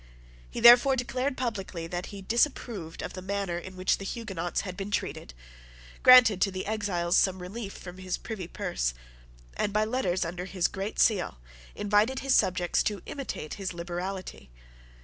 He 0.49 0.59
therefore 0.59 0.95
declared 0.95 1.37
publicly 1.37 1.85
that 1.85 2.07
he 2.07 2.23
disapproved 2.23 3.03
of 3.03 3.13
the 3.13 3.21
manner 3.21 3.59
in 3.59 3.75
which 3.75 3.99
the 3.99 4.03
Huguenots 4.03 4.61
had 4.61 4.75
been 4.75 4.89
treated, 4.89 5.35
granted 6.01 6.41
to 6.41 6.49
the 6.49 6.65
exiles 6.65 7.15
some 7.15 7.37
relief 7.39 7.73
from 7.73 7.99
his 7.99 8.17
privy 8.17 8.47
purse, 8.47 8.95
and, 9.55 9.71
by 9.71 9.85
letters 9.85 10.25
under 10.25 10.45
his 10.45 10.67
great 10.67 10.97
seal, 10.97 11.37
invited 11.75 12.21
his 12.21 12.33
subjects 12.33 12.81
to 12.81 13.03
imitate 13.05 13.53
his 13.53 13.75
liberality. 13.75 14.49